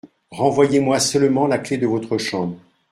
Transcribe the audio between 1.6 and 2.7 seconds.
de votre chambre.